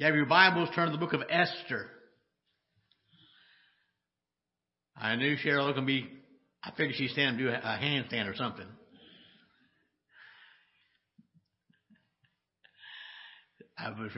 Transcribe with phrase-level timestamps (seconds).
[0.00, 1.86] you have your Bibles, turn to the book of Esther.
[4.96, 6.08] I knew Cheryl was going to be,
[6.64, 8.64] I figured she'd stand and do a, handstand or something.
[13.76, 14.10] I was,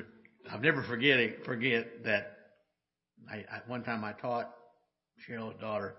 [0.52, 2.36] I'll never forget forget that
[3.28, 4.50] I, I, one time I taught
[5.28, 5.96] Cheryl's daughter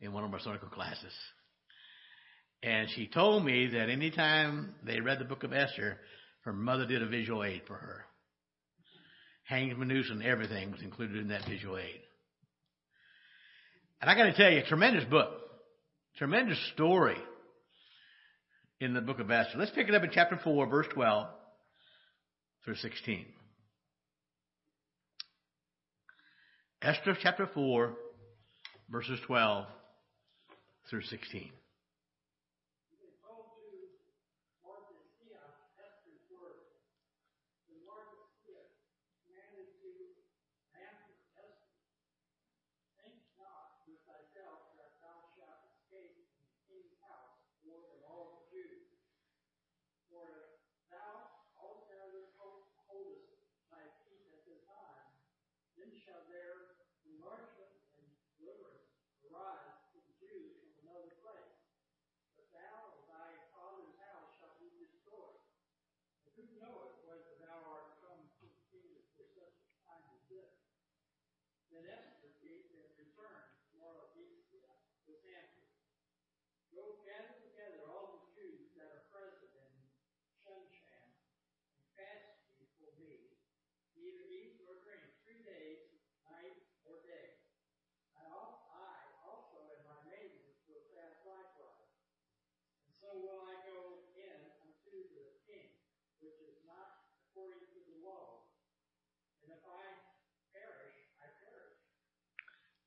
[0.00, 1.14] in one of our clinical classes.
[2.64, 6.00] And she told me that anytime they read the book of Esther,
[6.40, 8.06] her mother did a visual aid for her.
[9.44, 12.00] Hanged Manus and everything was included in that visual aid.
[14.00, 15.30] And I got to tell you, tremendous book,
[16.16, 17.18] tremendous story
[18.80, 19.58] in the book of Esther.
[19.58, 21.26] Let's pick it up in chapter 4, verse 12
[22.64, 23.26] through 16.
[26.82, 27.94] Esther chapter 4,
[28.90, 29.66] verses 12
[30.90, 31.50] through 16.
[71.74, 74.46] Then Esther came and returned tomorrow at East
[75.10, 75.66] with Samuel.
[76.70, 77.33] Go gather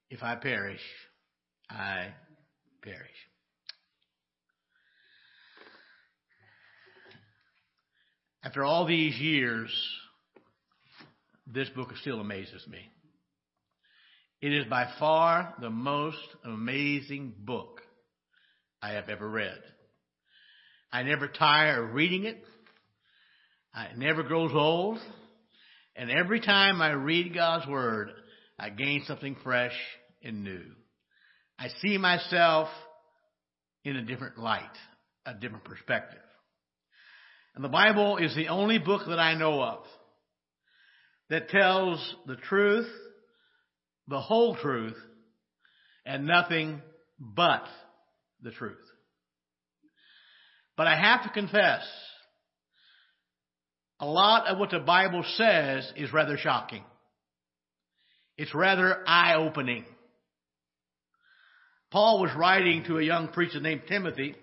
[0.09, 0.81] If I perish,
[1.69, 2.07] I
[2.81, 2.99] perish.
[8.43, 9.69] After all these years,
[11.45, 12.79] this book still amazes me.
[14.41, 17.81] It is by far the most amazing book
[18.81, 19.59] I have ever read.
[20.91, 22.37] I never tire of reading it.
[23.75, 24.99] It never grows old.
[25.95, 28.11] And every time I read God's Word,
[28.57, 29.75] I gain something fresh
[30.23, 30.63] and new.
[31.59, 32.69] I see myself
[33.83, 34.63] in a different light,
[35.25, 36.19] a different perspective.
[37.55, 39.83] And the Bible is the only book that I know of
[41.29, 42.87] that tells the truth,
[44.07, 44.95] the whole truth,
[46.05, 46.81] and nothing
[47.19, 47.63] but
[48.41, 48.77] the truth.
[50.77, 51.81] But I have to confess,
[53.99, 56.83] a lot of what the Bible says is rather shocking.
[58.37, 59.85] It's rather eye opening.
[61.91, 64.35] Paul was writing to a young preacher named Timothy,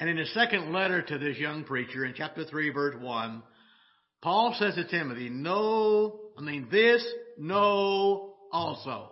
[0.00, 3.42] and in his second letter to this young preacher, in chapter 3, verse 1,
[4.22, 7.04] Paul says to Timothy, Know, I mean, this
[7.38, 9.10] know also,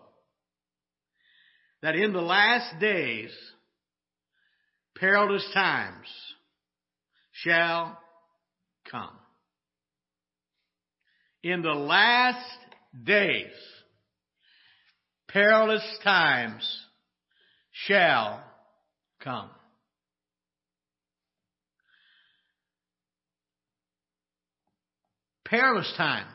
[1.83, 3.31] that in the last days,
[4.97, 6.07] perilous times
[7.33, 7.99] shall
[8.91, 9.11] come.
[11.43, 12.39] In the last
[13.05, 13.51] days,
[15.33, 16.87] perilous times
[17.71, 18.43] shall
[19.23, 19.51] come.
[25.45, 26.27] Perilous times.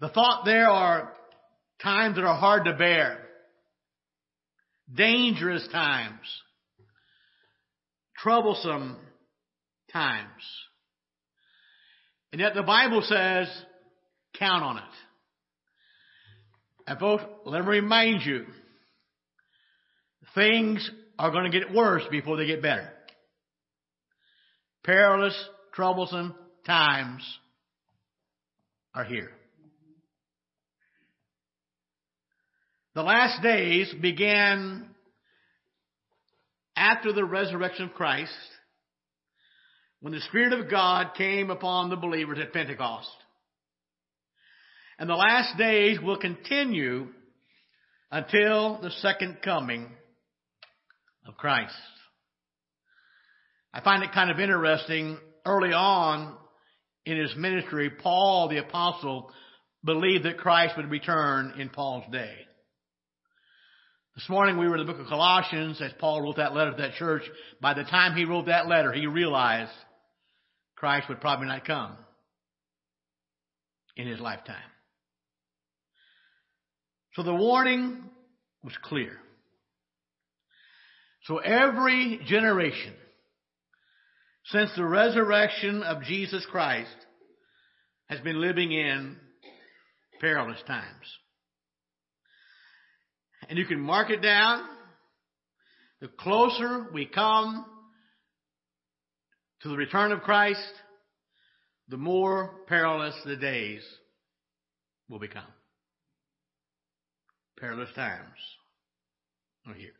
[0.00, 1.12] The thought there are
[1.80, 3.18] times that are hard to bear.
[4.92, 6.26] Dangerous times.
[8.16, 8.96] Troublesome
[9.92, 10.26] times.
[12.32, 13.48] And yet the Bible says
[14.34, 15.11] Count on it.
[16.86, 18.44] And folks, let me remind you,
[20.34, 20.88] things
[21.18, 22.90] are going to get worse before they get better.
[24.84, 25.36] Perilous,
[25.74, 26.34] troublesome
[26.66, 27.22] times
[28.94, 29.30] are here.
[32.94, 34.88] The last days began
[36.76, 38.32] after the resurrection of Christ
[40.00, 43.08] when the Spirit of God came upon the believers at Pentecost.
[45.02, 47.08] And the last days will continue
[48.12, 49.88] until the second coming
[51.26, 51.74] of Christ.
[53.74, 55.18] I find it kind of interesting.
[55.44, 56.36] Early on
[57.04, 59.32] in his ministry, Paul the apostle
[59.82, 62.36] believed that Christ would return in Paul's day.
[64.14, 66.76] This morning we were in the book of Colossians as Paul wrote that letter to
[66.76, 67.24] that church.
[67.60, 69.72] By the time he wrote that letter, he realized
[70.76, 71.96] Christ would probably not come
[73.96, 74.62] in his lifetime.
[77.14, 78.02] So the warning
[78.64, 79.12] was clear.
[81.24, 82.94] So every generation
[84.46, 86.96] since the resurrection of Jesus Christ
[88.08, 89.16] has been living in
[90.20, 91.06] perilous times.
[93.48, 94.64] And you can mark it down.
[96.00, 97.64] The closer we come
[99.62, 100.72] to the return of Christ,
[101.88, 103.82] the more perilous the days
[105.08, 105.44] will become.
[107.58, 108.38] Perilous times
[109.66, 109.92] are here.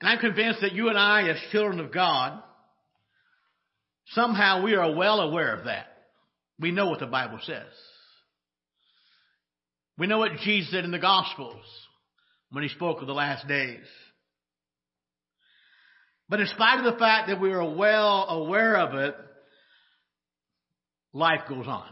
[0.00, 2.42] And I'm convinced that you and I, as children of God,
[4.08, 5.86] somehow we are well aware of that.
[6.58, 7.66] We know what the Bible says.
[9.98, 11.64] We know what Jesus said in the Gospels
[12.50, 13.84] when he spoke of the last days.
[16.28, 19.14] But in spite of the fact that we are well aware of it,
[21.12, 21.88] life goes on.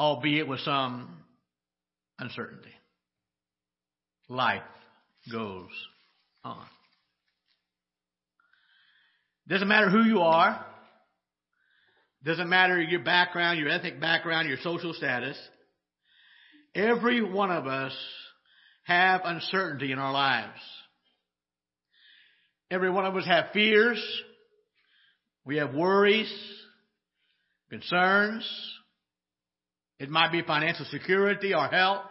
[0.00, 1.10] Albeit with some
[2.18, 2.72] uncertainty.
[4.30, 4.62] Life
[5.30, 5.68] goes
[6.42, 6.64] on.
[9.46, 10.64] Doesn't matter who you are.
[12.24, 15.36] Doesn't matter your background, your ethnic background, your social status.
[16.74, 17.92] Every one of us
[18.84, 20.60] have uncertainty in our lives.
[22.70, 24.02] Every one of us have fears.
[25.44, 26.32] We have worries,
[27.68, 28.48] concerns.
[30.00, 32.06] It might be financial security or health,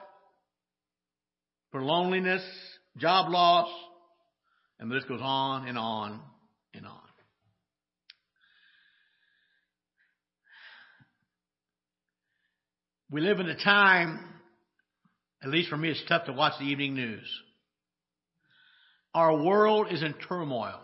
[1.71, 2.43] for loneliness,
[2.97, 3.67] job loss,
[4.79, 6.21] and the list goes on and on
[6.75, 6.99] and on.
[13.09, 14.19] We live in a time,
[15.41, 17.27] at least for me, it's tough to watch the evening news.
[19.15, 20.79] Our world is in turmoil.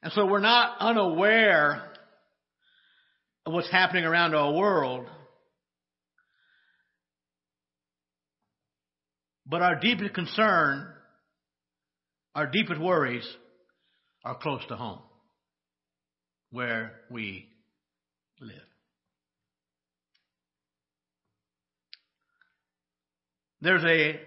[0.00, 1.95] And so we're not unaware
[3.46, 5.06] of what's happening around our world.
[9.46, 10.88] But our deepest concern,
[12.34, 13.26] our deepest worries
[14.24, 14.98] are close to home,
[16.50, 17.46] where we
[18.40, 18.56] live.
[23.60, 24.20] There's a,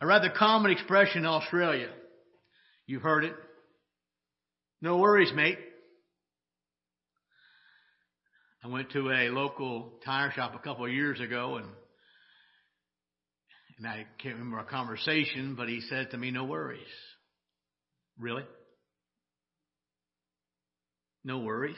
[0.00, 1.90] a rather common expression in Australia.
[2.86, 3.34] You've heard it.
[4.82, 5.58] No worries, mate.
[8.68, 11.66] I went to a local tire shop a couple of years ago and
[13.78, 16.82] and I can't remember a conversation, but he said to me, no worries.
[18.18, 18.42] Really?
[21.24, 21.76] No worries?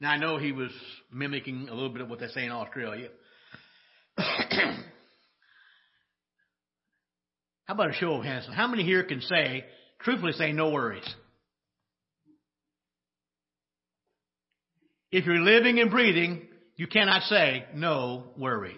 [0.00, 0.72] Now I know he was
[1.10, 3.08] mimicking a little bit of what they say in Australia.
[4.18, 4.74] How
[7.68, 8.46] about a show of hands?
[8.52, 9.64] How many here can say,
[10.00, 11.08] truthfully say, no worries?
[15.10, 16.46] If you're living and breathing,
[16.76, 18.76] you cannot say, no worries.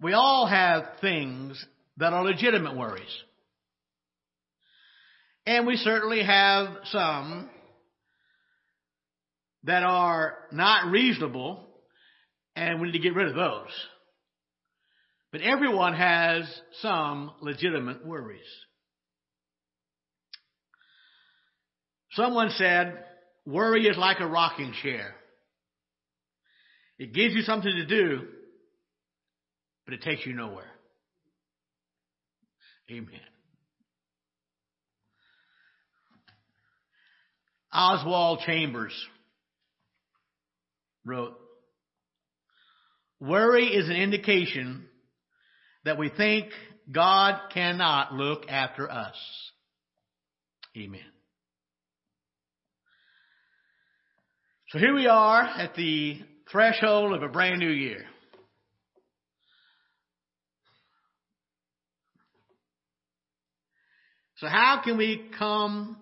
[0.00, 1.64] We all have things
[1.96, 3.02] that are legitimate worries.
[5.46, 7.48] And we certainly have some
[9.64, 11.66] that are not reasonable,
[12.54, 13.70] and we need to get rid of those.
[15.32, 16.44] But everyone has
[16.80, 18.40] some legitimate worries.
[22.18, 23.04] Someone said,
[23.46, 25.14] worry is like a rocking chair.
[26.98, 28.26] It gives you something to do,
[29.84, 30.64] but it takes you nowhere.
[32.90, 33.20] Amen.
[37.72, 38.94] Oswald Chambers
[41.04, 41.38] wrote,
[43.20, 44.86] Worry is an indication
[45.84, 46.46] that we think
[46.90, 49.14] God cannot look after us.
[50.76, 51.00] Amen.
[54.70, 56.20] So here we are at the
[56.50, 58.04] threshold of a brand new year.
[64.36, 65.96] So how can we come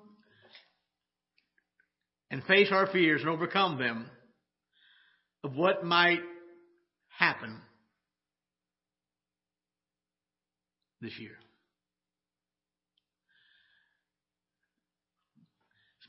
[2.30, 4.10] and face our fears and overcome them
[5.44, 6.20] of what might
[7.18, 7.60] happen
[11.00, 11.36] this year.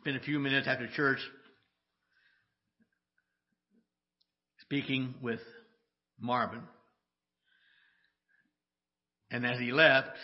[0.01, 1.19] Spent a few minutes after church
[4.67, 5.39] speaking with
[6.19, 6.61] Marvin.
[9.31, 10.17] And as he left,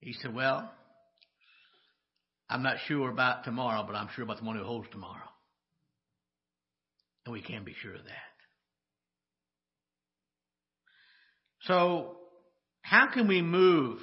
[0.00, 0.70] he said, Well,
[2.48, 5.28] I'm not sure about tomorrow, but I'm sure about the one who holds tomorrow.
[7.24, 8.12] And we can be sure of that.
[11.62, 12.16] So,
[12.82, 14.00] how can we move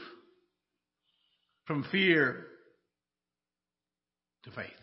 [1.68, 2.46] from fear
[4.46, 4.79] to faith?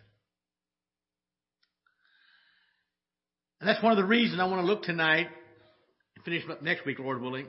[3.67, 5.27] And that's one of the reasons I want to look tonight
[6.15, 7.49] and finish up next week, Lord willing,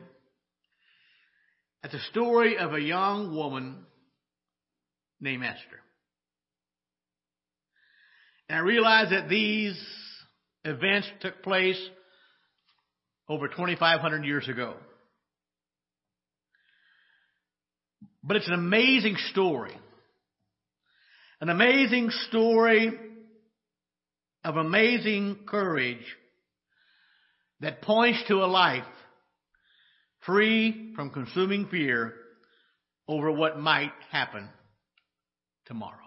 [1.84, 3.86] at the story of a young woman
[5.22, 5.80] named Esther.
[8.50, 9.80] And I realize that these
[10.66, 11.80] events took place
[13.30, 14.74] over 2,500 years ago.
[18.24, 19.78] But it's an amazing story.
[21.42, 22.90] An amazing story
[24.48, 26.06] of amazing courage
[27.60, 28.86] that points to a life
[30.26, 32.14] free from consuming fear
[33.10, 34.48] over what might happen
[35.66, 35.98] tomorrow.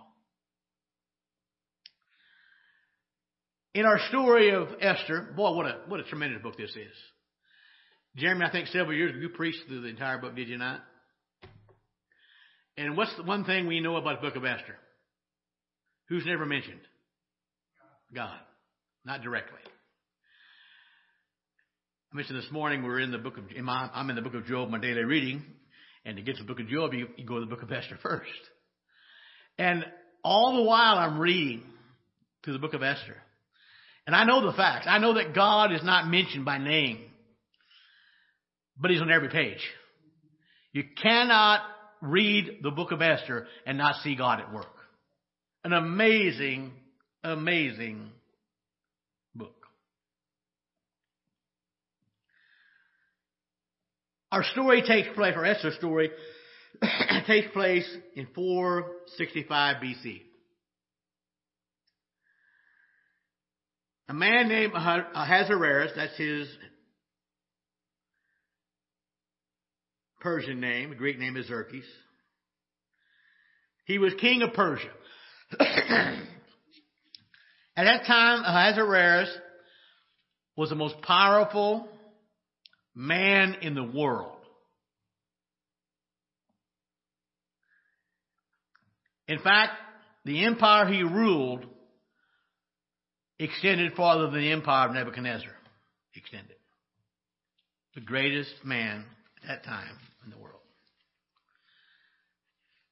[3.75, 6.97] In our story of Esther, boy, what a, what a tremendous book this is.
[8.17, 10.81] Jeremy, I think several years ago you preached through the entire book, did you not?
[12.79, 14.77] And what's the one thing we know about the book of Esther?
[16.09, 16.81] Who's never mentioned?
[18.15, 18.39] God.
[19.05, 19.61] Not directly.
[22.13, 24.69] I mentioned this morning we're in the book of, I'm in the book of Job,
[24.69, 25.45] my daily reading.
[26.05, 27.71] And to get to the book of Job, you, you go to the book of
[27.71, 28.31] Esther first.
[29.59, 29.85] And
[30.25, 31.63] all the while I'm reading
[32.45, 33.17] through the book of Esther.
[34.07, 34.87] And I know the facts.
[34.89, 36.99] I know that God is not mentioned by name,
[38.79, 39.61] but He's on every page.
[40.73, 41.61] You cannot
[42.01, 44.67] read the book of Esther and not see God at work.
[45.65, 46.73] An amazing,
[47.23, 48.11] amazing
[49.35, 49.55] book.
[54.33, 56.11] Our story takes place, or Esther's story
[57.27, 60.23] takes place in 465 BC.
[64.09, 66.49] A man named Ahasuerus, that's his
[70.21, 71.85] Persian name, the Greek name is Xerxes.
[73.85, 74.91] He was king of Persia.
[77.77, 79.29] At that time, Ahasuerus
[80.57, 81.89] was the most powerful
[82.95, 84.37] man in the world.
[89.29, 89.73] In fact,
[90.25, 91.65] the empire he ruled
[93.39, 95.53] extended farther than the empire of Nebuchadnezzar
[96.15, 96.57] extended.
[97.95, 99.05] The greatest man
[99.43, 100.61] at that time in the world.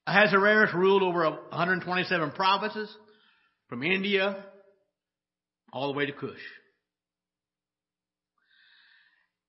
[0.06, 2.88] Ahasuerus ruled over 127 provinces
[3.68, 4.44] from India
[5.72, 6.38] all the way to Kush.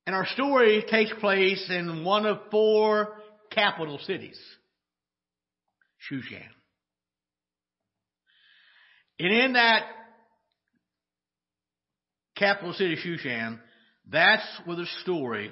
[0.06, 3.16] And our story takes place in one of four
[3.52, 4.40] capital cities,
[6.10, 6.42] Shushan.
[9.20, 9.84] And in that
[12.36, 13.60] capital city, Shushan,
[14.10, 15.52] that's where the story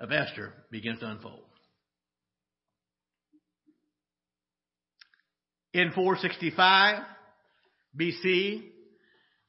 [0.00, 1.40] of Esther begins to unfold.
[5.74, 7.02] In 465
[8.00, 8.62] BC,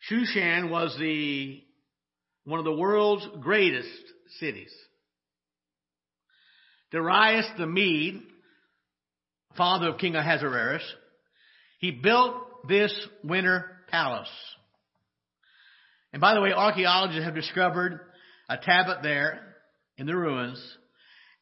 [0.09, 1.63] Shushan was the,
[2.43, 3.89] one of the world's greatest
[4.39, 4.73] cities.
[6.91, 8.21] Darius the Mede,
[9.57, 10.83] father of King Ahasuerus,
[11.79, 12.93] he built this
[13.23, 14.29] winter palace.
[16.13, 17.99] And by the way, archaeologists have discovered
[18.47, 19.55] a tablet there
[19.97, 20.61] in the ruins,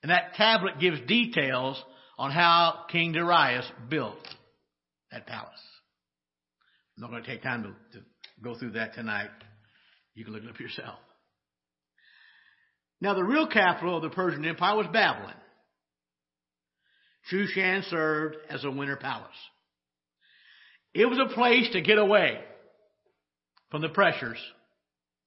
[0.02, 1.82] and that tablet gives details
[2.18, 4.28] on how King Darius built
[5.12, 5.50] that palace.
[6.96, 8.06] I'm not going to take time to, to
[8.44, 9.30] go through that tonight.
[10.16, 11.00] You can look it up yourself.
[13.02, 15.34] Now, the real capital of the Persian Empire was Babylon.
[17.32, 19.30] Shushan served as a winter palace.
[20.94, 22.40] It was a place to get away
[23.72, 24.38] from the pressures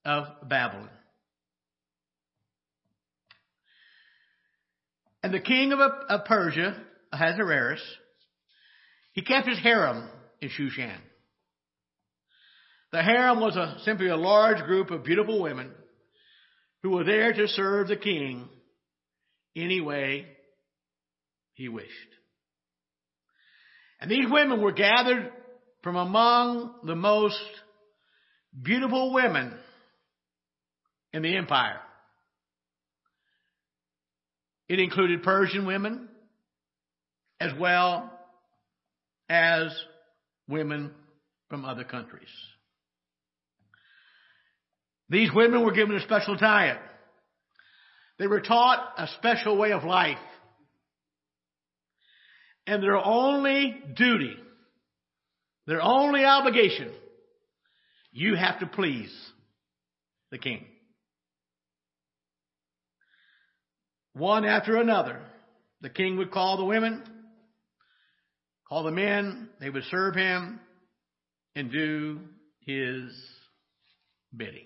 [0.05, 0.89] of Babylon.
[5.21, 6.81] And the king of, of Persia,
[7.11, 7.81] Ahasuerus,
[9.11, 10.07] he kept his harem
[10.41, 10.97] in Shushan.
[12.91, 15.71] The harem was a, simply a large group of beautiful women
[16.83, 18.47] who were there to serve the king
[19.55, 20.25] any way
[21.53, 21.89] he wished.
[23.99, 25.31] And these women were gathered
[25.83, 27.41] from among the most
[28.61, 29.53] beautiful women
[31.13, 31.79] in the empire.
[34.69, 36.09] It included Persian women
[37.39, 38.11] as well
[39.29, 39.75] as
[40.47, 40.91] women
[41.49, 42.29] from other countries.
[45.09, 46.77] These women were given a special diet.
[48.19, 50.17] They were taught a special way of life.
[52.65, 54.35] And their only duty,
[55.65, 56.91] their only obligation,
[58.11, 59.13] you have to please
[60.31, 60.65] the king.
[64.17, 65.19] one after another.
[65.81, 67.03] The king would call the women,
[68.67, 70.59] call the men, they would serve him
[71.55, 72.19] and do
[72.65, 73.11] his
[74.35, 74.65] bidding.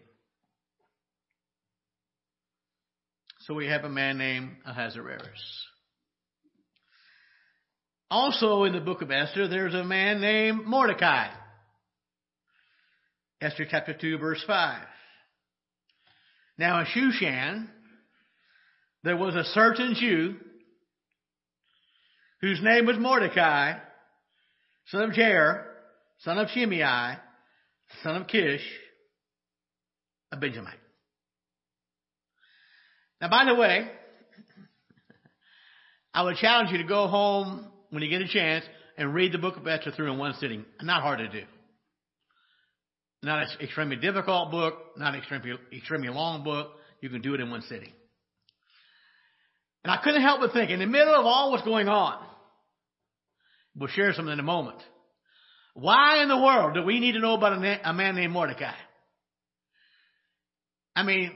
[3.52, 5.68] So we have a man named Ahasuerus.
[8.10, 11.28] Also in the book of Esther, there's a man named Mordecai.
[13.42, 14.84] Esther chapter 2 verse 5.
[16.58, 17.68] Now in Shushan,
[19.04, 20.38] there was a certain Jew
[22.40, 23.74] whose name was Mordecai,
[24.88, 25.66] son of Jair,
[26.20, 27.18] son of Shimei,
[28.02, 28.64] son of Kish,
[30.32, 30.80] a Benjamite.
[33.22, 33.88] Now by the way,
[36.14, 38.66] I would challenge you to go home when you get a chance
[38.98, 40.66] and read the book of Esther through in one sitting.
[40.82, 41.46] Not hard to do.
[43.24, 46.72] Not an extremely difficult book, not an extremely, extremely long book.
[47.02, 47.92] You can do it in one sitting.
[49.84, 52.24] And I couldn't help but think, in the middle of all what's going on,
[53.76, 54.78] we'll share something in a moment.
[55.74, 58.74] Why in the world do we need to know about a, a man named Mordecai?
[60.96, 61.32] I mean,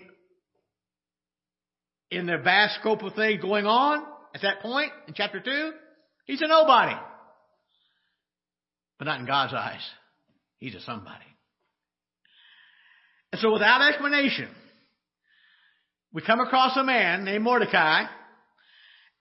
[2.15, 4.03] in the vast scope of things going on
[4.34, 5.72] at that point in chapter 2,
[6.25, 6.95] He's a nobody.
[8.98, 9.81] But not in God's eyes.
[10.57, 11.25] He's a somebody.
[13.31, 14.50] And so without explanation,
[16.13, 18.05] we come across a man named Mordecai,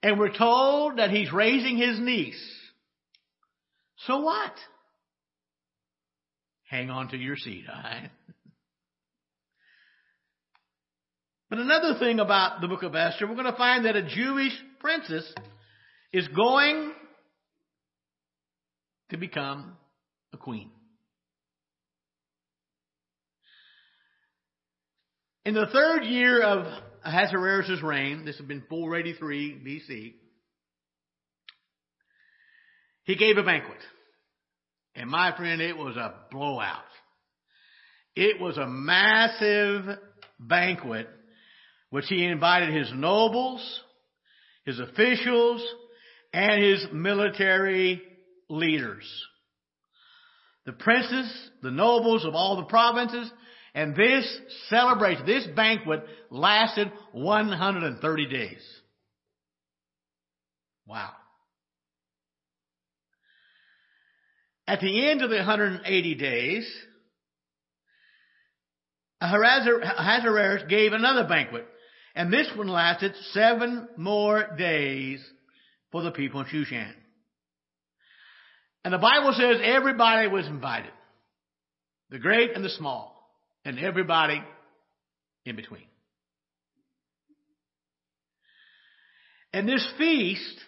[0.02, 2.40] and we're told that he's raising his niece.
[4.06, 4.52] So what?
[6.68, 8.10] Hang on to your seat, all right?
[11.54, 14.52] But another thing about the book of Esther, we're going to find that a Jewish
[14.80, 15.24] princess
[16.12, 16.92] is going
[19.10, 19.76] to become
[20.32, 20.72] a queen.
[25.44, 26.66] In the third year of
[27.04, 30.14] Ahasuerus' reign, this had been 483 BC,
[33.04, 33.78] he gave a banquet.
[34.96, 36.82] And my friend, it was a blowout.
[38.16, 40.00] It was a massive
[40.40, 41.08] banquet
[41.94, 43.80] which he invited his nobles,
[44.64, 45.64] his officials,
[46.32, 48.02] and his military
[48.48, 49.04] leaders.
[50.66, 53.30] The princes, the nobles of all the provinces,
[53.76, 54.26] and this
[54.70, 58.80] celebration, this banquet lasted 130 days.
[60.88, 61.12] Wow.
[64.66, 66.68] At the end of the 180 days,
[69.20, 71.68] Ahasuerus gave another banquet,
[72.14, 75.24] and this one lasted seven more days
[75.90, 76.92] for the people in Shushan.
[78.84, 80.92] And the Bible says everybody was invited.
[82.10, 83.12] The great and the small.
[83.64, 84.42] And everybody
[85.46, 85.86] in between.
[89.52, 90.58] And this feast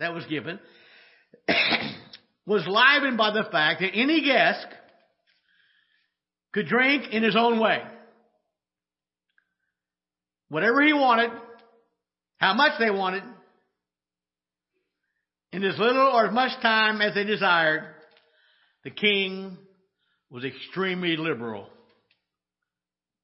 [0.00, 0.58] that was given
[2.46, 4.66] was livened by the fact that any guest
[6.52, 7.82] could drink in his own way.
[10.54, 11.32] Whatever he wanted,
[12.36, 13.24] how much they wanted,
[15.52, 17.92] in as little or as much time as they desired,
[18.84, 19.58] the king
[20.30, 21.68] was extremely liberal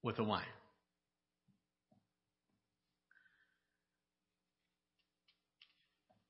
[0.03, 0.43] with the wine.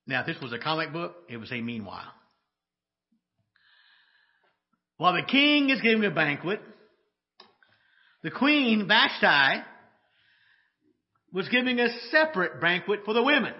[0.05, 2.13] Now, if this was a comic book, it would say meanwhile.
[4.97, 6.61] While the king is giving a banquet,
[8.21, 9.63] the queen, Vashti,
[11.33, 13.53] was giving a separate banquet for the women.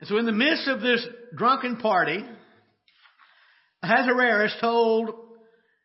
[0.00, 2.24] And so in the midst of this drunken party,
[3.82, 5.10] Ahasuerus told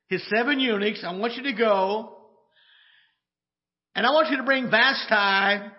[0.07, 2.15] his seven eunuchs, I want you to go,
[3.93, 5.69] and I want you to bring Vashti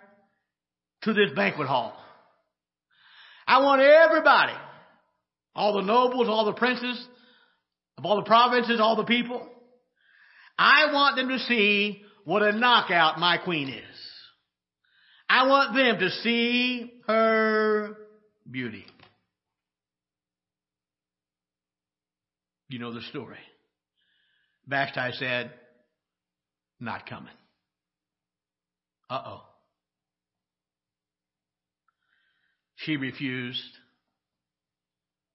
[1.03, 1.95] to this banquet hall.
[3.47, 4.55] I want everybody,
[5.55, 7.07] all the nobles, all the princes,
[7.97, 9.49] of all the provinces, all the people,
[10.59, 13.99] I want them to see what a knockout my queen is.
[15.31, 17.97] I want them to see her
[18.51, 18.85] beauty.
[22.69, 23.39] You know the story.
[24.67, 25.53] Vashti said,
[26.81, 27.33] not coming.
[29.09, 29.43] Uh oh.
[32.75, 33.61] She refused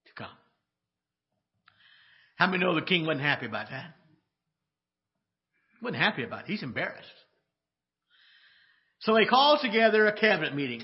[0.08, 0.27] to come.
[2.36, 3.95] How many know the king wasn't happy about that?
[5.81, 6.47] Wasn't happy about it.
[6.47, 7.07] He's embarrassed.
[8.99, 10.83] So he calls together a cabinet meeting.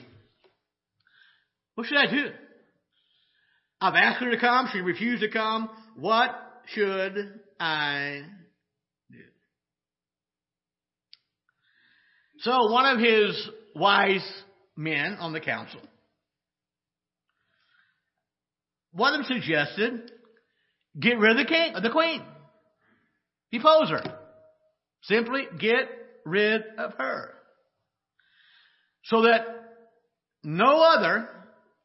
[1.76, 2.32] What should I do?
[3.80, 4.70] I've asked her to come.
[4.74, 5.70] She refused to come.
[5.96, 6.32] What
[6.74, 8.24] should I
[9.12, 9.18] do?
[12.40, 14.28] So one of his wise
[14.76, 15.82] men on the council,
[18.92, 20.12] one of them suggested,
[21.00, 22.24] get rid of the king, the queen.
[23.52, 24.17] Depose her.
[25.08, 25.90] Simply get
[26.26, 27.34] rid of her.
[29.06, 29.46] So that
[30.44, 31.30] no other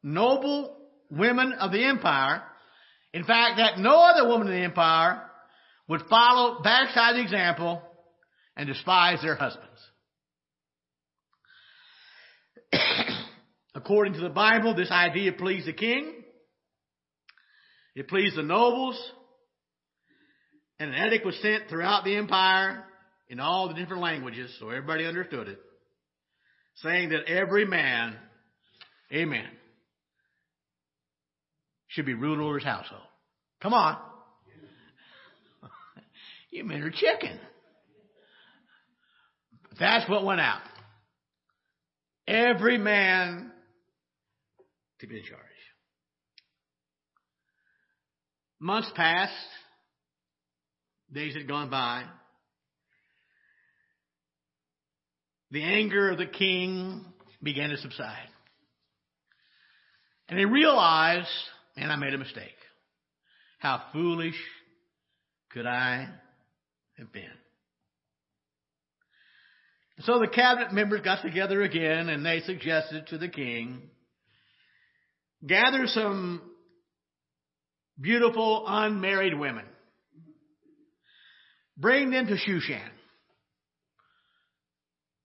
[0.03, 0.77] noble
[1.09, 2.43] women of the empire,
[3.15, 5.23] in fact, that no other woman in the empire
[5.87, 7.81] would follow the example
[8.57, 9.69] and despise their husbands.
[13.75, 16.13] According to the Bible, this idea pleased the king.
[17.95, 19.01] It pleased the nobles.
[20.81, 22.85] And an edict was sent throughout the empire
[23.33, 25.59] in all the different languages so everybody understood it,
[26.77, 28.14] saying that every man,
[29.11, 29.49] amen,
[31.88, 33.01] should be ruled over his household.
[33.62, 33.97] Come on.
[36.51, 37.40] you men are chicken.
[39.81, 40.61] That's what went out.
[42.29, 43.51] Every man
[45.01, 45.40] to be in charge.
[48.61, 49.33] Months passed.
[51.11, 52.05] Days had gone by.
[55.53, 57.05] The anger of the king
[57.43, 58.29] began to subside.
[60.31, 61.29] And he realized,
[61.77, 62.57] and I made a mistake.
[63.59, 64.35] How foolish
[65.53, 66.09] could I
[66.97, 67.25] have been?
[70.01, 73.83] So the cabinet members got together again and they suggested to the king,
[75.47, 76.41] gather some
[78.01, 79.67] beautiful unmarried women.
[81.77, 82.88] Bring them to Shushan.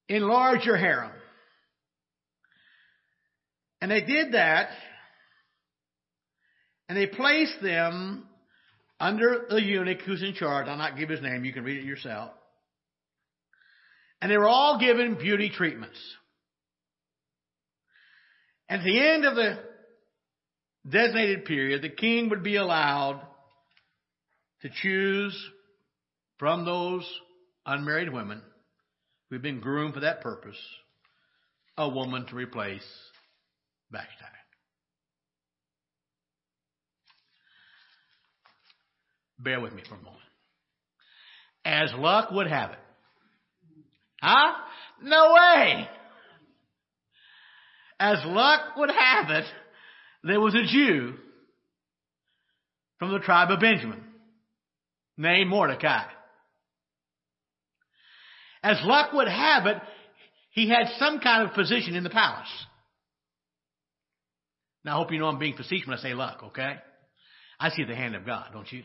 [0.10, 1.12] Enlarge your harem.
[3.82, 4.70] And they did that,
[6.90, 8.26] and they placed them
[9.00, 10.68] under the eunuch who's in charge.
[10.68, 12.32] I'll not give his name, you can read it yourself.
[14.22, 16.00] And they were all given beauty treatments.
[18.68, 19.60] At the end of the
[20.90, 23.22] designated period, the king would be allowed
[24.64, 25.38] to choose
[26.40, 27.08] from those
[27.66, 28.42] unmarried women
[29.36, 30.58] had been groomed for that purpose
[31.78, 32.88] a woman to replace
[33.92, 34.10] Vashti.
[39.40, 40.18] Bear with me for a moment.
[41.64, 42.80] As luck would have it,
[44.22, 44.54] Huh?
[45.02, 45.88] No way.
[48.00, 49.46] As luck would have it,
[50.24, 51.16] there was a Jew
[53.00, 54.04] from the tribe of Benjamin
[55.18, 56.04] named Mordecai.
[58.64, 59.78] As luck would have it,
[60.52, 62.48] he had some kind of position in the palace.
[64.84, 66.78] Now, I hope you know I'm being facetious when I say luck, okay?
[67.60, 68.84] I see the hand of God, don't you?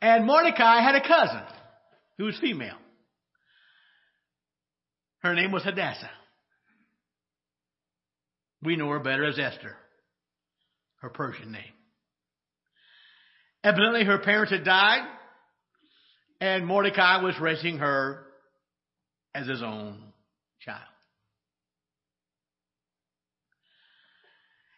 [0.00, 1.42] And Mordecai had a cousin
[2.18, 2.76] who was female.
[5.20, 6.10] Her name was Hadassah.
[8.62, 9.76] We know her better as Esther,
[11.00, 11.72] her Persian name.
[13.64, 15.06] Evidently, her parents had died,
[16.42, 18.24] and Mordecai was raising her
[19.32, 20.02] as his own
[20.60, 20.80] child.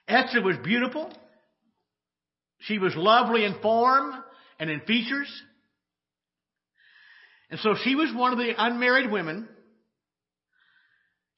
[0.07, 1.11] Esther was beautiful.
[2.61, 4.13] She was lovely in form
[4.61, 5.43] and in features.
[7.51, 9.49] And so she was one of the unmarried women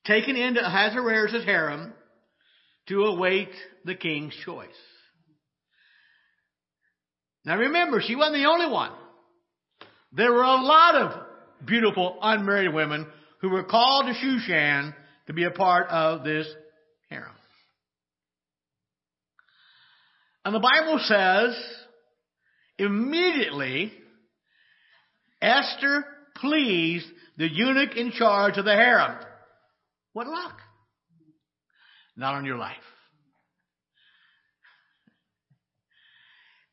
[0.07, 1.93] taken into Ahasuerus' harem
[2.89, 3.51] to await
[3.85, 4.67] the king's choice.
[7.45, 8.91] Now remember, she wasn't the only one.
[10.17, 13.07] There were a lot of beautiful unmarried women
[13.43, 14.95] who were called to Shushan
[15.27, 16.47] to be a part of this
[17.11, 17.33] harem.
[20.45, 21.55] And the Bible says
[22.79, 23.93] Immediately,
[25.43, 26.05] Esther
[26.37, 29.19] pleased the eunuch in charge of the harem.
[30.15, 30.59] What luck?
[32.17, 32.77] Not on your life.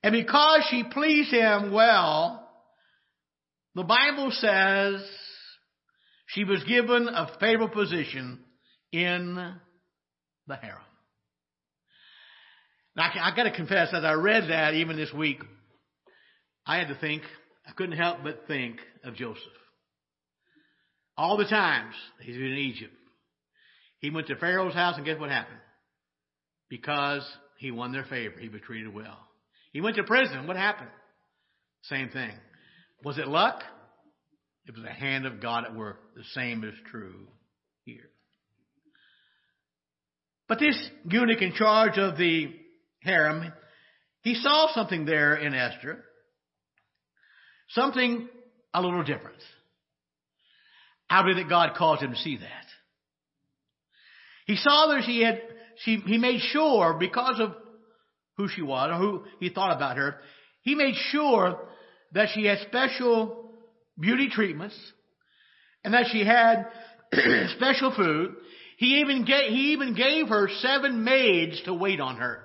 [0.02, 2.43] And because she pleased him well,
[3.76, 5.04] the Bible says
[6.28, 8.40] she was given a favorable position
[8.92, 9.36] in
[10.48, 10.82] the harem.
[12.96, 15.42] Now, I got to confess, as I read that even this week,
[16.66, 17.24] I had to think,
[17.68, 19.44] I couldn't help but think of Joseph.
[21.18, 22.94] All the times he's been in Egypt.
[24.00, 25.60] He went to Pharaoh's house and guess what happened?
[26.70, 27.26] Because
[27.58, 28.40] he won their favor.
[28.40, 29.18] He was treated well.
[29.72, 30.46] He went to prison.
[30.46, 30.90] What happened?
[31.84, 32.32] Same thing.
[33.04, 33.62] Was it luck?
[34.66, 36.16] It was the hand of God at work.
[36.16, 37.28] The same is true
[37.84, 38.10] here.
[40.48, 40.78] But this
[41.10, 42.54] eunuch in charge of the
[43.02, 43.52] harem,
[44.22, 46.04] he saw something there in Esther
[47.70, 48.28] Something
[48.74, 49.42] a little different.
[51.10, 52.66] I believe that God caused him to see that.
[54.46, 55.42] He saw that she had,
[55.84, 57.56] she, he made sure because of
[58.38, 60.18] who she was or who he thought about her,
[60.62, 61.68] he made sure
[62.14, 63.52] that she had special
[64.00, 64.78] beauty treatments
[65.84, 66.68] and that she had
[67.56, 68.36] special food.
[68.78, 72.40] He even gave, he even gave her seven maids to wait on her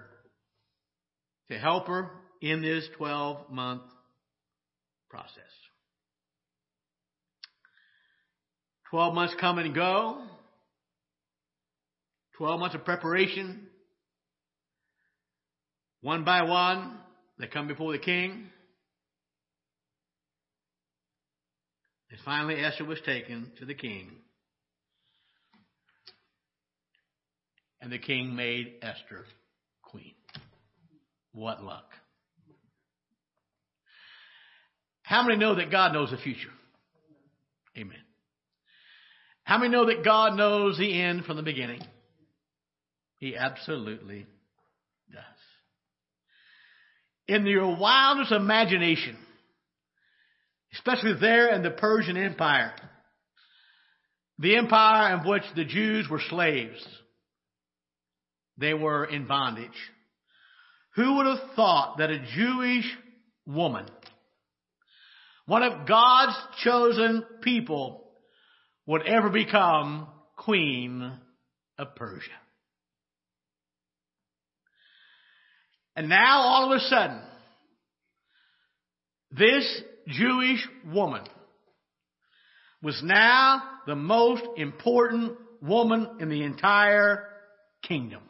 [1.50, 3.82] to help her in this 12 month
[5.10, 5.34] process.
[8.90, 10.22] 12 months come and go.
[12.36, 13.66] 12 months of preparation.
[16.00, 16.96] One by one,
[17.38, 18.50] they come before the king.
[22.10, 24.10] And finally, Esther was taken to the king.
[27.80, 29.24] And the king made Esther
[29.82, 30.14] queen.
[31.32, 31.90] What luck.
[35.02, 36.50] How many know that God knows the future?
[37.76, 37.96] Amen.
[39.44, 41.80] How many know that God knows the end from the beginning?
[43.16, 44.26] He absolutely
[45.10, 45.22] does.
[47.26, 49.16] In your wildest imagination,
[50.78, 52.72] especially there in the Persian Empire,
[54.38, 56.86] the empire in which the Jews were slaves,
[58.56, 59.70] they were in bondage.
[60.94, 62.86] Who would have thought that a Jewish
[63.46, 63.86] woman,
[65.46, 68.04] one of God's chosen people,
[68.86, 71.12] would ever become queen
[71.76, 72.30] of Persia?
[75.96, 77.20] And now all of a sudden,
[79.32, 81.24] this Jewish woman
[82.82, 87.24] was now the most important woman in the entire
[87.82, 88.22] kingdom.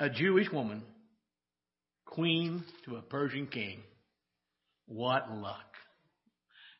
[0.00, 0.82] A Jewish woman,
[2.06, 3.80] queen to a Persian king.
[4.86, 5.74] What luck.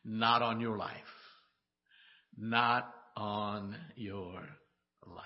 [0.03, 0.91] Not on your life.
[2.35, 4.41] Not on your
[5.05, 5.23] life.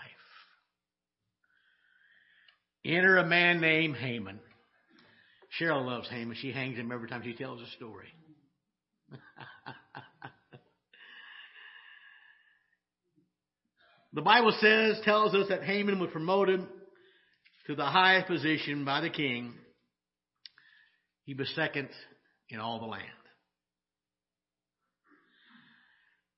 [2.84, 4.40] Enter a man named Haman.
[5.60, 6.36] Cheryl loves Haman.
[6.40, 8.08] She hangs him every time she tells a story.
[14.14, 16.68] the Bible says, tells us that Haman was promoted
[17.68, 19.54] to the highest position by the king.
[21.24, 21.90] He was second
[22.50, 23.04] in all the land.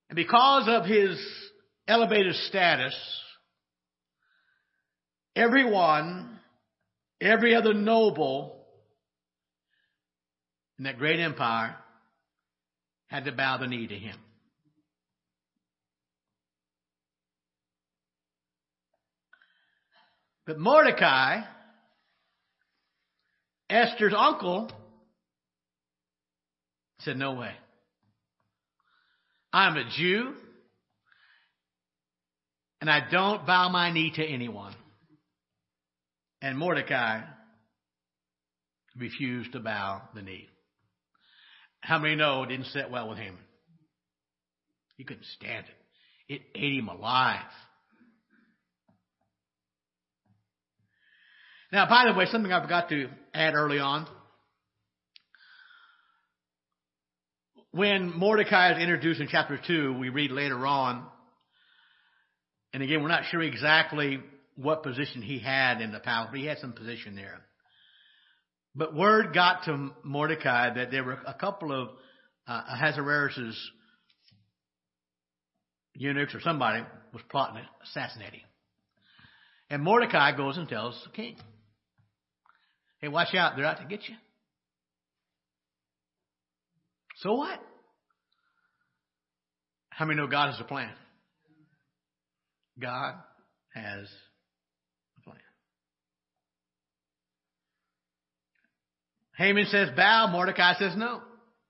[0.09, 1.19] And because of his
[1.87, 2.95] elevated status,
[5.35, 6.39] everyone,
[7.19, 8.56] every other noble
[10.77, 11.75] in that great empire
[13.07, 14.17] had to bow the knee to him.
[20.45, 21.41] But Mordecai,
[23.69, 24.71] Esther's uncle,
[26.99, 27.51] said, No way.
[29.51, 30.33] I'm a Jew,
[32.79, 34.73] and I don't bow my knee to anyone.
[36.41, 37.21] And Mordecai
[38.97, 40.47] refused to bow the knee.
[41.81, 43.39] How many know it didn't sit well with Haman?
[44.97, 46.33] He couldn't stand it.
[46.33, 47.45] It ate him alive.
[51.71, 54.07] Now, by the way, something I forgot to add early on.
[57.71, 61.05] When Mordecai is introduced in chapter 2, we read later on,
[62.73, 64.19] and again, we're not sure exactly
[64.55, 67.41] what position he had in the palace, but he had some position there.
[68.77, 71.89] But word got to Mordecai that there were a couple of
[72.47, 73.71] uh, Ahasuerus'
[75.95, 78.41] eunuchs or somebody was plotting to assassinate him.
[79.71, 81.37] And Mordecai goes and tells the king,
[82.99, 84.15] Hey, watch out, they're out to get you.
[87.17, 87.59] So what?
[89.89, 90.91] How many know God has a plan?
[92.79, 93.15] God
[93.73, 94.07] has
[99.37, 100.27] Haman says, bow.
[100.31, 101.21] Mordecai says, no.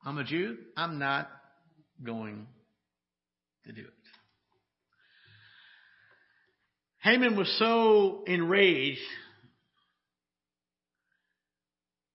[0.03, 0.57] I'm a Jew.
[0.77, 1.29] I'm not
[2.03, 2.47] going
[3.65, 3.93] to do it.
[7.01, 9.01] Haman was so enraged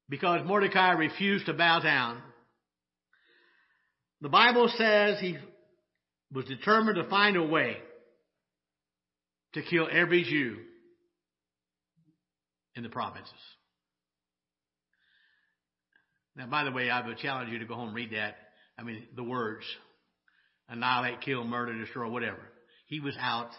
[0.08, 2.22] because Mordecai refused to bow down.
[4.22, 5.36] The Bible says he
[6.32, 7.76] was determined to find a way
[9.52, 10.58] to kill every Jew
[12.74, 13.32] in the provinces.
[16.36, 18.36] Now, by the way, I would challenge you to go home and read that.
[18.78, 19.64] I mean, the words
[20.68, 22.40] annihilate, kill, murder, destroy, whatever.
[22.86, 23.50] He was out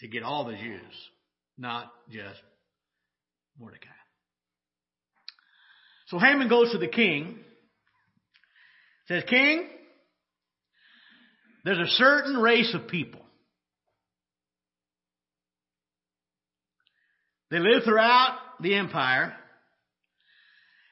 [0.00, 1.10] to get all the Jews,
[1.56, 2.40] not just
[3.58, 3.88] Mordecai.
[6.08, 7.38] So Haman goes to the king,
[9.06, 9.68] says, King,
[11.64, 13.20] there's a certain race of people.
[17.50, 19.34] They live throughout the empire.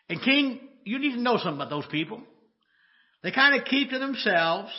[0.09, 2.22] And King, you need to know something about those people.
[3.22, 4.70] They kind of keep to themselves.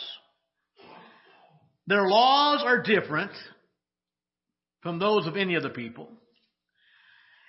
[1.86, 3.32] Their laws are different
[4.82, 6.08] from those of any other people.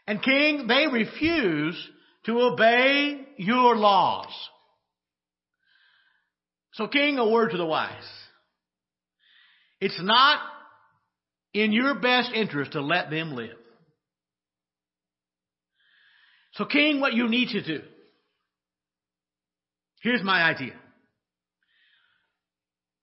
[0.05, 1.89] And King, they refuse
[2.25, 4.31] to obey your laws.
[6.73, 7.91] So King, a word to the wise.
[9.79, 10.39] It's not
[11.53, 13.57] in your best interest to let them live.
[16.53, 17.81] So King, what you need to do,
[20.01, 20.73] here's my idea.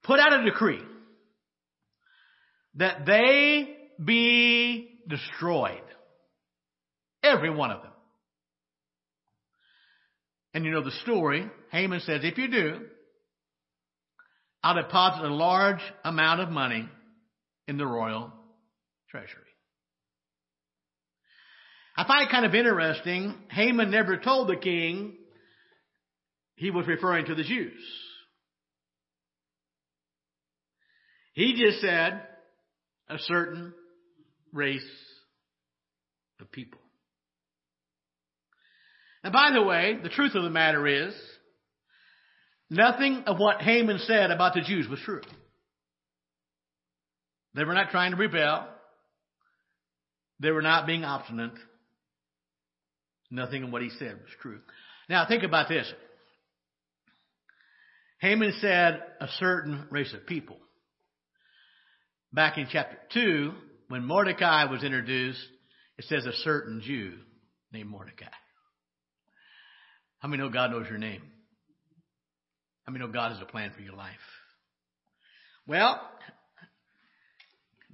[0.04, 0.82] Put out a decree
[2.76, 5.82] that they be destroyed.
[7.22, 7.92] Every one of them.
[10.54, 11.46] And you know the story.
[11.70, 12.80] Haman says, if you do,
[14.62, 16.88] I'll deposit a large amount of money
[17.66, 18.32] in the royal
[19.10, 19.42] treasury.
[21.96, 23.34] I find it kind of interesting.
[23.50, 25.16] Haman never told the king
[26.58, 27.80] he was referring to the Jews.
[31.32, 32.20] He just said
[33.08, 33.72] a certain
[34.52, 34.82] race
[36.40, 36.80] of people.
[39.22, 41.14] And by the way, the truth of the matter is,
[42.68, 45.22] nothing of what Haman said about the Jews was true.
[47.54, 48.66] They were not trying to rebel.
[50.40, 51.52] They were not being obstinate.
[53.30, 54.58] Nothing of what he said was true.
[55.08, 55.92] Now think about this.
[58.20, 60.56] Haman said a certain race of people.
[62.32, 63.52] Back in chapter 2,
[63.88, 65.40] when Mordecai was introduced,
[65.96, 67.14] it says a certain Jew
[67.72, 68.26] named Mordecai.
[70.18, 71.22] How many know God knows your name?
[72.84, 74.14] How many know God has a plan for your life?
[75.66, 76.00] Well,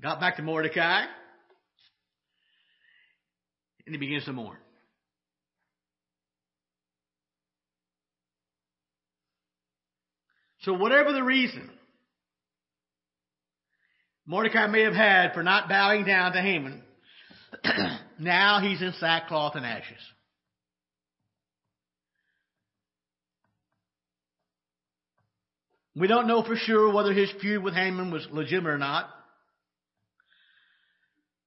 [0.03, 1.05] got back to Mordecai,
[3.87, 4.59] and he begins to mourn.
[10.64, 11.70] So whatever the reason
[14.27, 16.83] Mordecai may have had for not bowing down to Haman,
[18.18, 20.00] now he's in sackcloth and ashes.
[25.94, 29.09] We don't know for sure whether his feud with Haman was legitimate or not.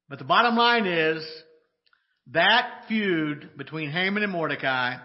[0.07, 1.27] But the bottom line is
[2.27, 4.97] that feud between Haman and Mordecai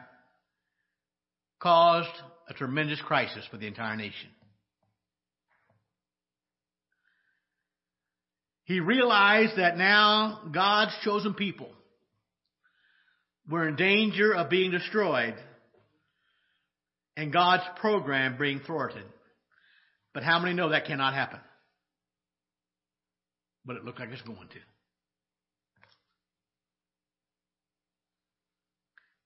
[1.58, 2.10] caused
[2.52, 4.28] a tremendous crisis for the entire nation.
[8.64, 11.70] He realized that now God's chosen people
[13.48, 15.34] were in danger of being destroyed
[17.16, 19.04] and God's program being thwarted.
[20.14, 21.40] But how many know that cannot happen?
[23.64, 24.58] But it looked like it's going to.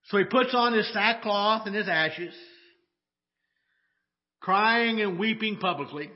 [0.04, 2.34] So he puts on his sackcloth and his ashes,
[4.46, 6.08] crying and weeping publicly,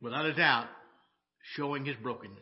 [0.00, 0.66] without a doubt,
[1.56, 2.38] showing his brokenness.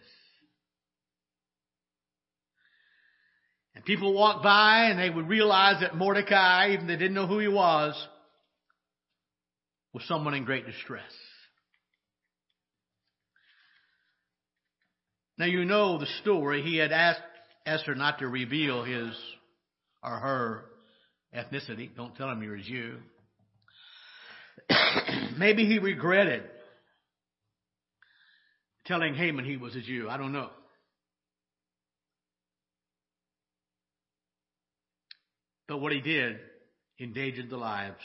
[3.75, 7.41] And people walk by and they would realize that Mordecai, even they didn't know who
[7.41, 8.01] he was,
[9.93, 11.03] was someone in great distress.
[15.37, 16.63] Now you know the story.
[16.63, 17.23] He had asked
[17.67, 19.13] Esther not to reveal his
[20.05, 20.65] or her
[21.37, 21.91] ethnicity.
[21.97, 22.99] Don't tell him you're a Jew.
[25.39, 26.43] Maybe he regretted
[28.87, 30.09] telling Haman he was a Jew.
[30.09, 30.49] I don't know.
[35.69, 36.39] But what he did
[36.99, 38.03] endangered the lives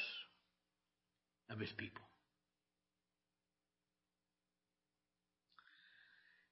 [1.49, 2.01] of his people.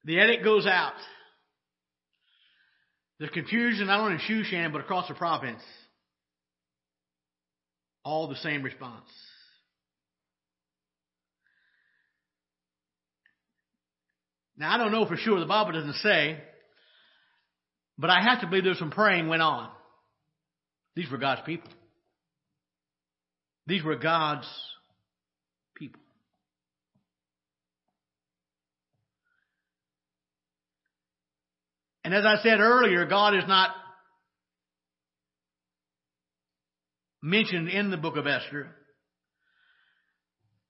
[0.05, 0.93] The edict goes out.
[3.19, 5.61] There's confusion not only in Shushan, but across the province.
[8.03, 9.05] All the same response.
[14.61, 16.37] Now, I don't know for sure, the Bible doesn't say,
[17.97, 19.71] but I have to believe there's some praying went on.
[20.95, 21.71] These were God's people.
[23.65, 24.47] These were God's
[25.75, 25.99] people.
[32.05, 33.71] And as I said earlier, God is not
[37.23, 38.67] mentioned in the book of Esther,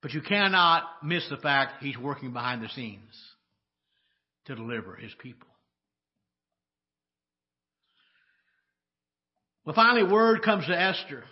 [0.02, 3.31] but you cannot miss the fact he's working behind the scenes
[4.46, 5.48] to deliver his people.
[9.66, 11.24] Well, finally, word comes to Esther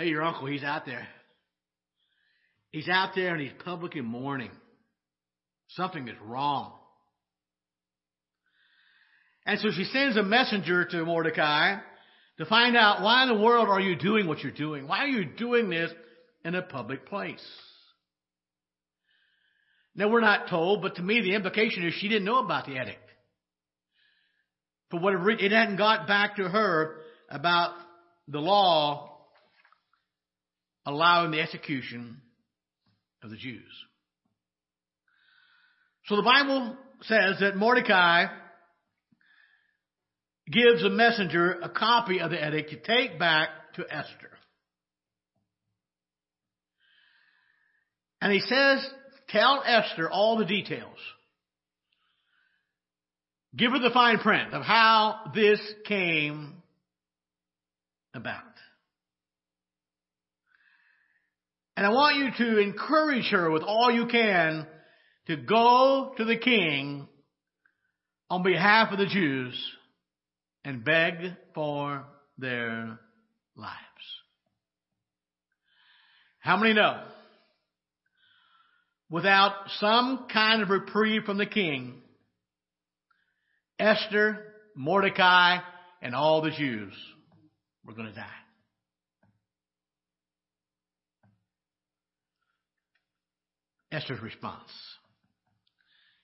[0.00, 1.06] Hey, your uncle, he's out there.
[2.70, 4.50] He's out there and he's publicly mourning.
[5.68, 6.72] Something is wrong.
[9.44, 11.80] And so she sends a messenger to Mordecai
[12.38, 14.88] to find out why in the world are you doing what you're doing?
[14.88, 15.90] Why are you doing this
[16.46, 17.44] in a public place?
[19.94, 22.72] Now we're not told, but to me the implication is she didn't know about the
[22.72, 22.98] edict.
[24.90, 26.96] For whatever it hadn't got back to her
[27.28, 27.74] about
[28.28, 29.18] the law
[30.86, 32.20] allowing the execution
[33.22, 33.70] of the Jews.
[36.06, 38.26] So the Bible says that Mordecai
[40.50, 44.30] gives a messenger a copy of the edict to take back to Esther.
[48.20, 48.90] And he says,
[49.32, 50.98] tell Esther all the details.
[53.56, 56.62] Give her the fine print of how this came
[58.14, 58.42] about.
[61.76, 64.66] And I want you to encourage her with all you can
[65.26, 67.08] to go to the king
[68.28, 69.54] on behalf of the Jews
[70.64, 71.14] and beg
[71.54, 72.04] for
[72.38, 73.00] their
[73.56, 73.76] lives.
[76.40, 77.02] How many know?
[79.10, 82.00] Without some kind of reprieve from the king,
[83.78, 84.44] Esther,
[84.76, 85.58] Mordecai,
[86.00, 86.92] and all the Jews
[87.84, 88.26] were going to die.
[93.92, 94.70] Esther's response.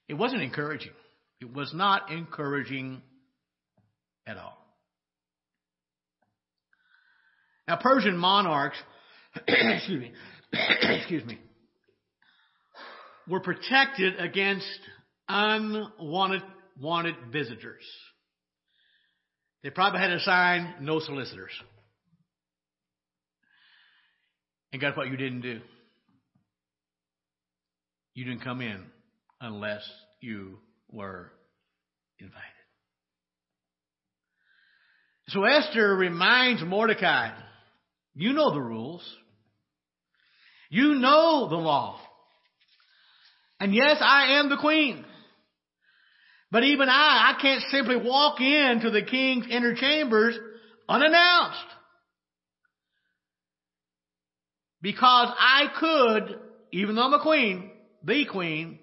[0.07, 0.93] It wasn't encouraging.
[1.41, 3.01] It was not encouraging
[4.25, 4.57] at all.
[7.67, 8.77] Now, Persian monarchs,
[9.47, 10.11] excuse me,
[10.53, 11.37] excuse me,
[13.29, 14.67] were protected against
[15.27, 16.43] unwanted
[16.79, 17.83] wanted visitors.
[19.63, 21.51] They probably had a sign, no solicitors.
[24.71, 25.59] And guess what you didn't do?
[28.13, 28.83] You didn't come in
[29.41, 29.81] unless
[30.21, 30.59] you
[30.89, 31.31] were
[32.19, 32.43] invited.
[35.29, 37.31] So Esther reminds Mordecai,
[38.15, 39.03] you know the rules.
[40.69, 41.99] You know the law.
[43.59, 45.05] And yes, I am the queen.
[46.51, 50.37] But even I, I can't simply walk into the king's inner chambers
[50.87, 51.57] unannounced.
[54.81, 56.39] Because I could,
[56.71, 57.71] even though I'm a queen,
[58.03, 58.79] the queen,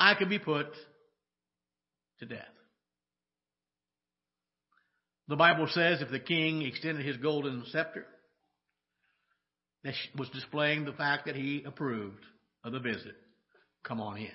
[0.00, 0.66] I could be put
[2.20, 2.40] to death.
[5.28, 8.06] The Bible says if the king extended his golden scepter,
[9.84, 12.24] that was displaying the fact that he approved
[12.64, 13.14] of the visit.
[13.84, 14.28] Come on in.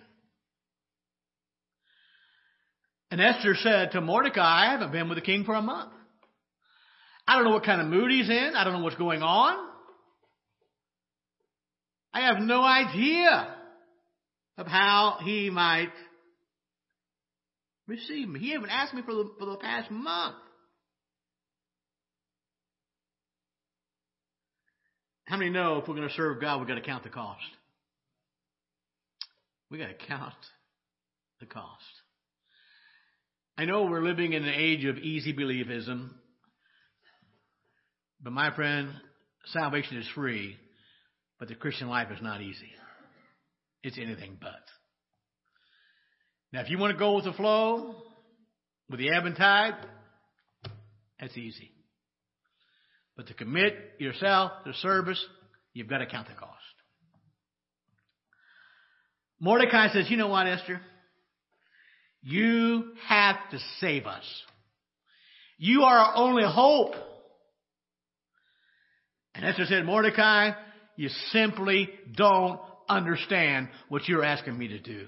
[3.12, 5.92] And Esther said to Mordecai, I haven't been with the king for a month.
[7.28, 8.52] I don't know what kind of mood he's in.
[8.56, 9.68] I don't know what's going on.
[12.14, 13.56] I have no idea
[14.58, 15.92] of how he might
[17.88, 18.40] receive me.
[18.40, 20.36] He haven't asked me for the, for the past month.
[25.26, 27.42] How many know if we're going to serve God, we've got to count the cost?
[29.70, 30.34] We've got to count
[31.40, 31.84] the cost.
[33.58, 36.10] I know we're living in an age of easy believism,
[38.22, 38.92] but my friend,
[39.48, 40.58] salvation is free,
[41.40, 42.72] but the Christian life is not easy.
[43.84, 44.52] It's anything but.
[46.52, 47.96] Now, if you want to go with the flow,
[48.90, 49.76] with the ebb and tide,
[51.20, 51.72] that's easy.
[53.16, 55.24] But to commit yourself to service,
[55.74, 56.59] you've got to count the cost.
[59.40, 60.82] Mordecai says, you know what, Esther?
[62.22, 64.26] You have to save us.
[65.58, 66.96] You are our only hope.
[69.36, 70.52] And Esther said, Mordecai,
[70.96, 72.60] you simply don't
[72.90, 75.08] understand what you're asking me to do.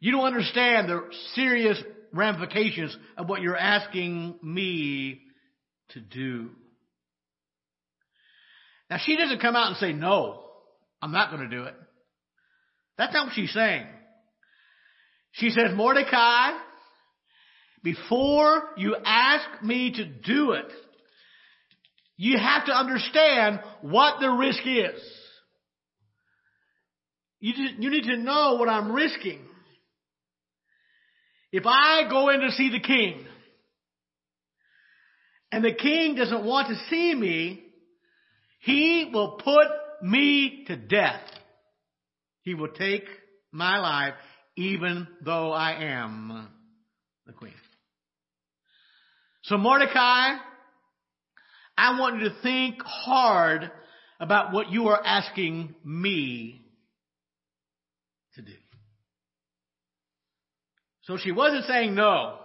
[0.00, 1.02] You don't understand the
[1.34, 1.80] serious
[2.12, 5.20] ramifications of what you're asking me
[5.90, 6.50] to do.
[8.88, 10.42] Now, she doesn't come out and say, No,
[11.00, 11.74] I'm not going to do it.
[13.00, 13.86] That's not what she's saying.
[15.32, 16.50] She says, Mordecai,
[17.82, 20.70] before you ask me to do it,
[22.18, 25.00] you have to understand what the risk is.
[27.40, 29.46] You, you need to know what I'm risking.
[31.52, 33.24] If I go in to see the king,
[35.50, 37.62] and the king doesn't want to see me,
[38.58, 39.68] he will put
[40.02, 41.22] me to death.
[42.42, 43.04] He will take
[43.52, 44.14] my life
[44.56, 46.48] even though I am
[47.26, 47.54] the queen.
[49.42, 50.36] So Mordecai,
[51.76, 53.70] I want you to think hard
[54.18, 56.60] about what you are asking me
[58.34, 58.52] to do.
[61.02, 62.36] So she wasn't saying no.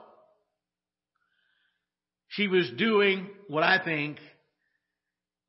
[2.29, 4.17] She was doing what I think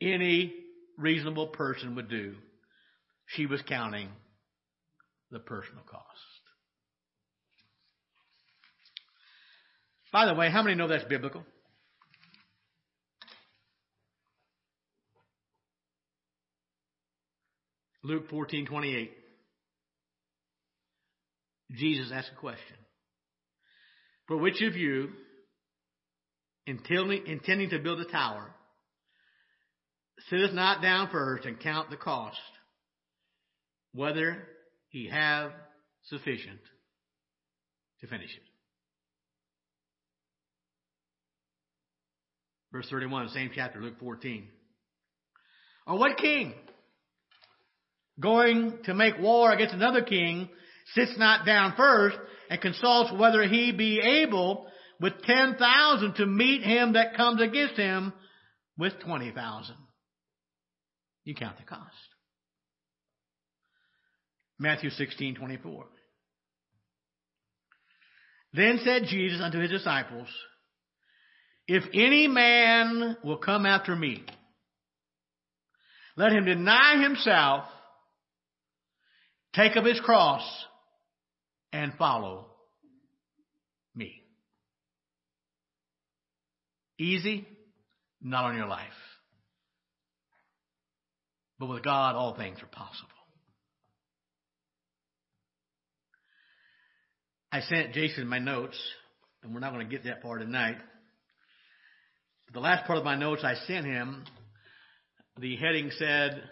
[0.01, 0.53] any
[0.99, 2.35] reasonable person would do.
[3.27, 4.09] She was counting
[5.31, 6.05] the personal cost.
[10.13, 11.45] By the way, how many know that's biblical?
[18.03, 19.11] Luke 14, 28.
[21.73, 22.77] Jesus asked a question.
[24.29, 25.09] For which of you,
[26.67, 28.55] intending to build a tower,
[30.31, 32.39] sitteth not down first and count the cost,
[33.93, 34.47] whether
[34.97, 35.53] he have
[36.05, 36.61] sufficient
[38.01, 38.43] to finish it?
[42.73, 44.49] Verse 31, same chapter, Luke 14.
[45.87, 46.55] Or what king?
[48.19, 50.49] going to make war against another king
[50.95, 52.17] sits not down first
[52.49, 54.67] and consults whether he be able
[55.01, 58.15] with 10,000 to meet him that comes against him
[58.79, 59.75] with 20,000.
[61.25, 62.16] You count the cost.
[64.59, 65.85] Matthew 16, 24.
[68.53, 70.29] Then said Jesus unto his disciples,
[71.67, 74.25] If any man will come after me,
[76.17, 77.65] let him deny himself
[79.57, 80.43] Take up his cross
[81.73, 82.47] and follow
[83.95, 84.23] me.
[86.99, 87.49] Easy?
[88.21, 88.87] Not on your life.
[91.59, 93.09] But with God, all things are possible.
[97.57, 98.79] I sent Jason my notes,
[99.43, 100.77] and we're not going to get that far tonight.
[102.53, 104.25] The last part of my notes I sent him,
[105.41, 106.43] the heading said,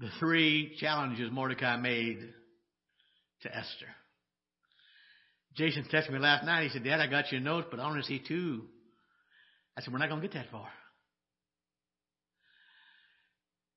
[0.00, 2.18] the three challenges Mordecai made
[3.42, 3.86] to Esther.
[5.54, 6.64] Jason texted me last night.
[6.64, 8.62] He said, Dad, I got your notes, but I want to see two.
[9.76, 10.66] I said, We're not going to get that far.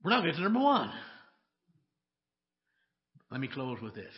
[0.03, 0.91] We're not going to get to number one.
[3.29, 4.13] Let me close with this.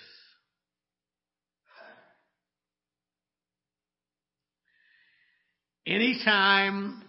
[5.86, 7.04] Anytime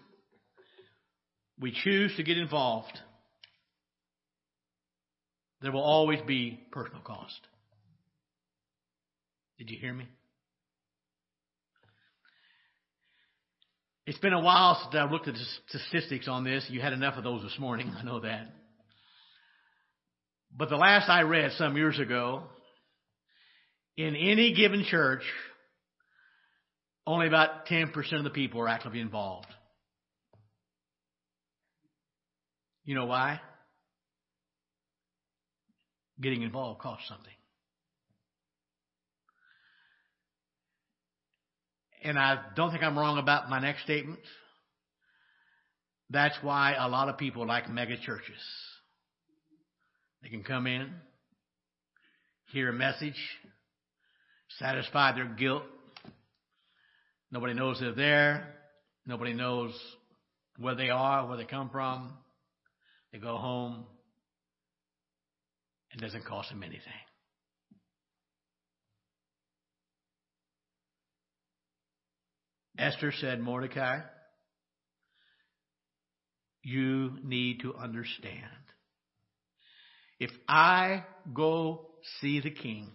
[1.60, 2.98] we choose to get involved,
[5.62, 7.38] there will always be personal cost.
[9.58, 10.08] Did you hear me?
[14.06, 16.66] It's been a while since I've looked at the statistics on this.
[16.68, 17.94] You had enough of those this morning.
[17.96, 18.48] I know that.
[20.54, 22.42] But the last I read some years ago,
[23.96, 25.22] in any given church,
[27.06, 29.48] only about 10% of the people are actively involved.
[32.84, 33.40] You know why?
[36.20, 37.32] getting involved costs something.
[42.02, 44.20] And I don't think I'm wrong about my next statement.
[46.10, 48.40] That's why a lot of people like mega churches.
[50.22, 50.90] They can come in,
[52.52, 53.18] hear a message,
[54.58, 55.62] satisfy their guilt.
[57.34, 58.54] Nobody knows they're there.
[59.06, 59.72] Nobody knows
[60.56, 62.12] where they are, where they come from.
[63.12, 63.86] They go home,
[65.92, 66.80] it doesn't cost them anything.
[72.78, 73.98] Esther said, Mordecai,
[76.62, 78.38] you need to understand.
[80.20, 81.88] If I go
[82.20, 82.92] see the king,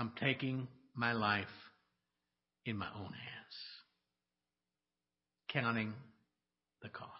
[0.00, 1.44] I'm taking my life
[2.64, 3.56] in my own hands,
[5.52, 5.92] counting
[6.82, 7.10] the cost.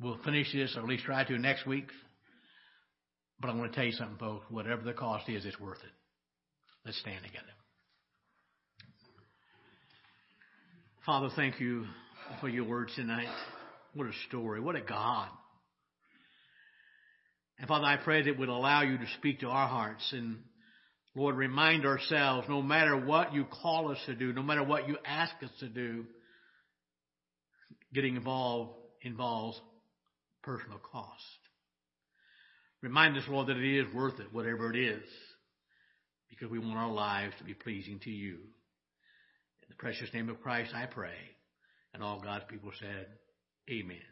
[0.00, 1.88] We'll finish this, or at least try to next week.
[3.38, 4.46] But I want to tell you something, folks.
[4.48, 5.92] Whatever the cost is, it's worth it.
[6.86, 7.44] Let's stand together.
[11.04, 11.84] Father, thank you
[12.40, 13.28] for your words tonight.
[13.92, 14.60] What a story.
[14.60, 15.28] What a God.
[17.58, 20.38] And Father, I pray that it would allow you to speak to our hearts and
[21.14, 24.96] Lord, remind ourselves no matter what you call us to do, no matter what you
[25.04, 26.06] ask us to do,
[27.92, 29.60] getting involved involves
[30.42, 31.22] personal cost.
[32.82, 35.04] Remind us, Lord, that it is worth it, whatever it is,
[36.30, 38.34] because we want our lives to be pleasing to you.
[38.34, 41.14] In the precious name of Christ, I pray.
[41.94, 43.06] And all God's people said,
[43.70, 44.11] Amen.